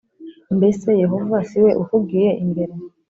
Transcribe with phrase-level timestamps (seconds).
[0.57, 2.73] Mbese Yehova si we ukugiye imbere